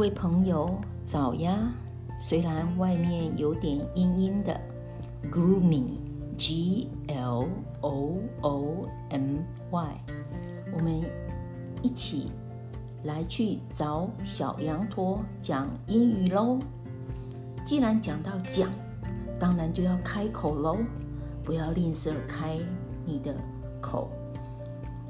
[0.00, 1.74] 各位朋友，早呀！
[2.18, 4.58] 虽然外面有点阴阴的
[5.30, 7.46] ，gloomy，G L
[7.82, 9.40] O O M
[9.70, 10.00] Y，
[10.72, 11.02] 我们
[11.82, 12.32] 一起
[13.04, 16.58] 来去找小羊驼讲英语喽。
[17.66, 18.70] 既然讲到讲，
[19.38, 20.78] 当然就要开口喽，
[21.44, 22.56] 不要吝啬开
[23.04, 23.36] 你的
[23.82, 24.08] 口，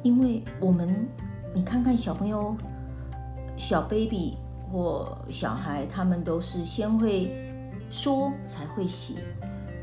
[0.03, 1.07] 因为我们，
[1.55, 2.57] 你看看小朋友，
[3.57, 4.35] 小 baby。
[4.71, 7.31] 或小孩，他们都是先会
[7.91, 9.15] 说才会写。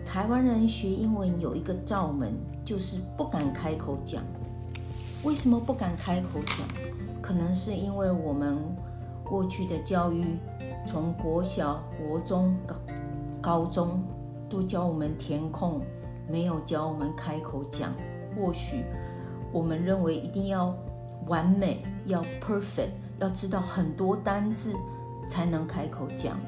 [0.05, 4.23] 台湾人学英文有一个罩门，就是不敢开口讲。
[5.23, 6.67] 为什么不敢开口讲？
[7.21, 8.57] 可能是因为我们
[9.23, 10.23] 过去的教育，
[10.85, 12.75] 从国小、国中、高
[13.41, 14.01] 高中
[14.49, 15.81] 都教我们填空，
[16.29, 17.93] 没有教我们开口讲。
[18.37, 18.85] 或许
[19.51, 20.73] 我们认为一定要
[21.27, 22.89] 完美，要 perfect。
[23.19, 24.75] 要知道很多单字
[25.27, 26.39] 才能开口讲，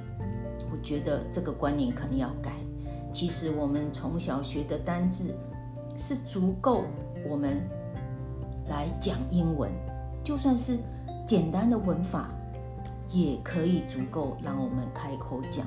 [0.71, 2.51] 我觉得这个观念肯定要改。
[3.11, 5.33] 其实我们从小学的单字
[5.97, 6.83] 是足够
[7.27, 7.59] 我们
[8.67, 9.71] 来讲英文，
[10.23, 10.77] 就算是
[11.25, 12.29] 简单的文法
[13.09, 15.65] 也可以足够让我们开口讲。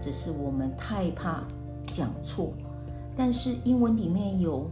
[0.00, 1.44] 只是我们太怕
[1.92, 2.52] 讲错。
[3.16, 4.68] 但是英文里面有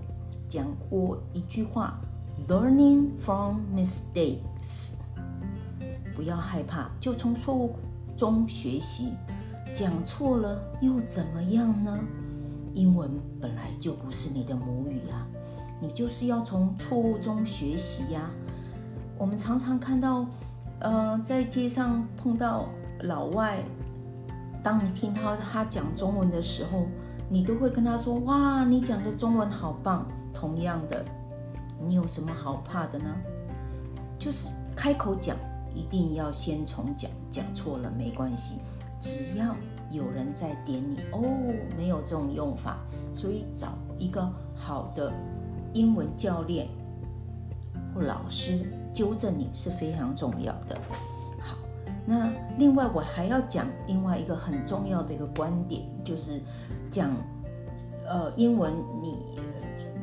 [0.49, 2.01] 讲过一句话
[2.47, 4.93] ：“Learning from mistakes。”
[6.15, 7.75] 不要害怕，就从错误
[8.17, 9.13] 中学习。
[9.75, 11.99] 讲错了又怎么样呢？
[12.75, 15.27] 英文本来就不是你的母语啊，
[15.81, 18.31] 你就是要从错误中学习呀。
[19.17, 20.27] 我们常常看到，
[20.81, 22.69] 呃，在街上碰到
[23.03, 23.63] 老外，
[24.63, 26.87] 当你听到他讲中文的时候，
[27.29, 31.05] 你都会跟他说：“哇，你讲的中文好棒。”同样的，
[31.81, 33.15] 你有什么好怕的呢？
[34.19, 35.37] 就是开口讲。
[35.75, 38.57] 一定要先从讲讲错了没关系，
[39.01, 39.55] 只要
[39.93, 41.23] 有人在点你哦，
[41.77, 42.79] 没有这种用法，
[43.15, 45.13] 所以找一个好的
[45.75, 46.67] 英文教练
[47.95, 48.59] 或老师
[48.93, 50.77] 纠正你是非常重要的。
[51.39, 51.57] 好，
[52.05, 56.41] 那另外我还要讲另外一个很重要的一个观点，就是
[56.91, 57.15] 讲
[58.05, 59.19] 呃英文，你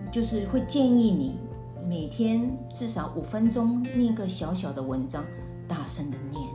[0.09, 1.38] 就是会建议你
[1.88, 5.23] 每天至少五分钟念个小小的文章。
[5.68, 6.47] 大声的念，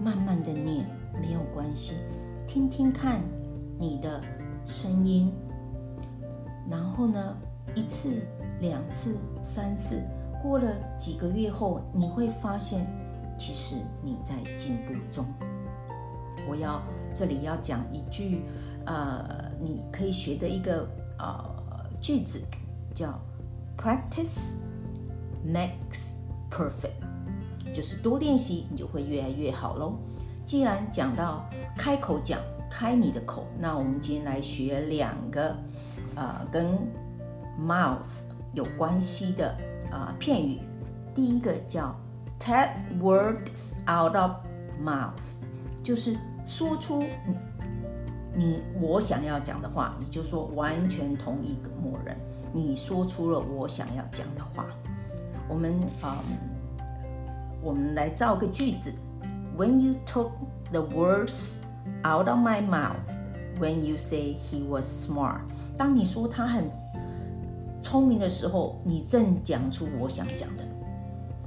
[0.00, 0.84] 慢慢的念，
[1.20, 1.94] 没有关系。
[2.48, 3.20] 听听看
[3.78, 4.20] 你的
[4.64, 5.32] 声音，
[6.68, 7.36] 然后呢，
[7.76, 8.20] 一次、
[8.60, 10.02] 两次、三次，
[10.42, 10.66] 过了
[10.98, 12.84] 几个月后，你会发现，
[13.38, 15.24] 其实你在进步中。
[16.48, 16.82] 我要
[17.14, 18.42] 这里要讲一句，
[18.86, 20.88] 呃，你可以学的一个
[21.20, 22.40] 呃句子，
[22.92, 23.16] 叫
[23.80, 24.56] “Practice
[25.46, 26.14] makes
[26.50, 27.72] perfect”。
[27.72, 29.96] 就是多练习，你就会越来越好喽。
[30.44, 31.48] 既然讲到
[31.78, 35.56] 开口讲，开你的口，那我们今天来学两个，
[36.16, 36.76] 呃，跟
[37.58, 38.24] mouth
[38.54, 39.56] 有关系的
[39.90, 40.60] 啊片语。
[41.14, 41.94] 第一个叫
[42.38, 44.32] t e d words out of
[44.82, 45.12] mouth，
[45.82, 47.04] 就是说出
[48.40, 52.16] 你我想要讲的话，你就说完全同意默认，
[52.54, 54.64] 你说出了我想要讲的话。
[55.46, 56.16] 我们啊。
[57.62, 58.90] 我们来造个句子
[59.58, 60.30] ：When you took
[60.72, 61.58] the words
[62.02, 63.12] out of my mouth,
[63.60, 65.40] when you say he was smart，
[65.76, 66.64] 当你说他很
[67.82, 70.64] 聪明的时候，你正讲出我想讲的。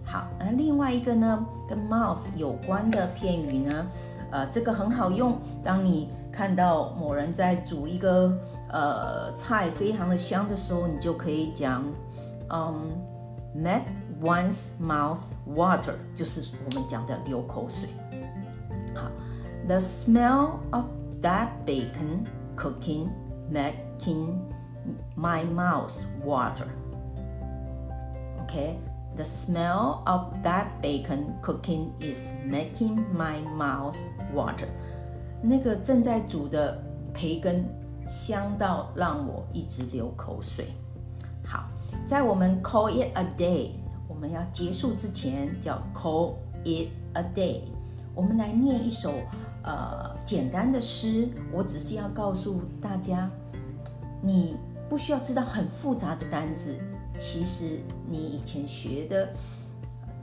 [0.05, 3.87] 好，那另外一个呢，跟 mouth 有关的片语呢，
[4.29, 5.35] 呃，这个很好用。
[5.63, 8.32] 当你看到某人在煮一个
[8.70, 11.84] 呃菜非常的香的时候，你就可以讲，
[12.50, 12.92] 嗯，
[13.56, 17.88] met。One's mouth water 就是我们讲的流口水。
[18.92, 19.08] 好，
[19.68, 20.86] The smell of
[21.22, 22.26] that bacon
[22.56, 23.10] cooking
[23.48, 24.40] making
[25.16, 26.66] my mouth water.
[28.42, 28.78] Okay,
[29.14, 33.96] the smell of that bacon cooking is making my mouth
[34.34, 34.66] water.
[35.43, 36.81] 那个正在煮的
[37.13, 37.65] 培根
[38.07, 40.67] 香到让我一直流口水。
[41.45, 41.69] 好，
[42.07, 43.71] 在我们 call it a day。
[44.07, 47.59] 我们要结束之前叫 call it a day。
[48.15, 49.11] 我们来念一首
[49.63, 51.27] 呃简单的诗。
[51.51, 53.29] 我只是要告诉大家，
[54.21, 54.55] 你
[54.87, 56.77] 不需要知道很复杂的单字。
[57.17, 59.33] 其实你以前学的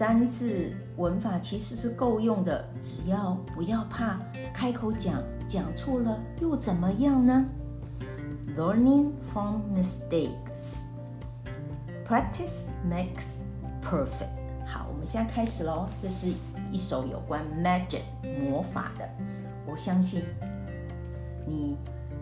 [0.00, 4.18] 单字文法其实是够用的，只要不要怕
[4.50, 7.44] 开口讲，讲错了又怎么样呢
[8.56, 10.78] ？Learning from mistakes,
[12.02, 13.40] practice makes
[13.82, 14.30] Perfect，
[14.66, 15.84] 好，我们现在开始喽。
[15.98, 16.28] 这是
[16.72, 18.00] 一首有关 magic
[18.48, 19.06] 魔法的。
[19.66, 20.22] 我相信
[21.46, 21.76] 你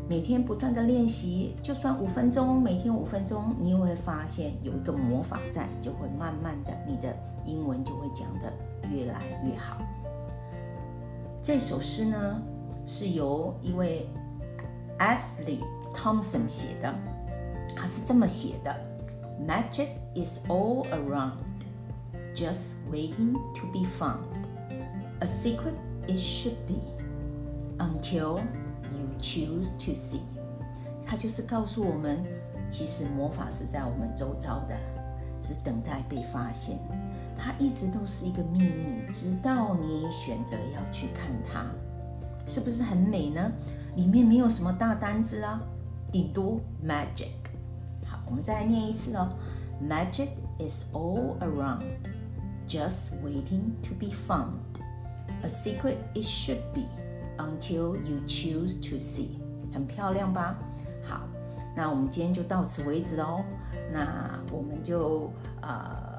[0.09, 7.15] 每天不断的练习，就算五分钟，每天五分钟，你也会发现有一个魔法在，就会慢慢的，你的
[7.49, 8.53] 英文就会讲得
[8.91, 9.79] 越来越好。
[11.43, 12.43] 这首诗呢，
[12.85, 14.07] 是由一位
[14.99, 15.65] Athlete
[15.95, 16.95] Thompson 写的，
[17.75, 18.75] 他是这么写的
[19.47, 21.39] ：Magic is all around,
[22.35, 24.19] just waiting to be found.
[25.21, 25.75] A secret
[26.07, 26.81] it should be
[27.79, 28.41] until
[28.93, 30.21] you choose to see。
[31.07, 32.23] 他就是告诉我们，
[32.69, 34.77] 其实魔法是在我们周遭的，
[35.41, 36.79] 是等待被发现。
[37.41, 41.65] 它一直都是一个秘密，直到你选择要去看它，
[42.45, 43.53] 是不是很美呢？
[43.95, 45.63] 里面没有什么大单子啊，
[46.11, 47.31] 顶多 magic。
[48.05, 49.29] 好，我们再来念一次哦
[49.81, 51.85] ：Magic is all around,
[52.67, 54.59] just waiting to be found.
[55.43, 56.83] A secret it should be
[57.39, 59.39] until you choose to see。
[59.73, 60.59] 很漂亮吧？
[61.03, 61.21] 好，
[61.77, 63.45] 那我们今天就到此为止喽。
[63.93, 65.33] 那我们就
[65.63, 66.18] 呃。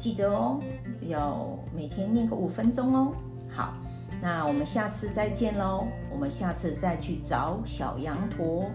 [0.00, 0.58] 记得哦，
[1.02, 3.12] 要每天念个五分钟哦。
[3.50, 3.74] 好，
[4.22, 5.86] 那我们下次再见喽。
[6.10, 8.70] 我们下次再去找小羊驼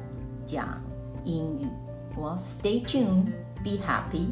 [0.45, 0.79] 讲
[1.23, 1.67] 英语。
[2.15, 3.31] Well, stay tuned,
[3.63, 4.27] be happy.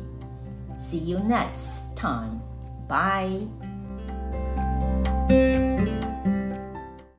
[0.78, 2.40] See you next time.
[2.88, 3.48] Bye.